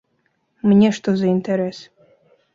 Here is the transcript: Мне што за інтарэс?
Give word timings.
Мне 0.71 0.89
што 0.99 1.15
за 1.21 1.27
інтарэс? 1.35 1.85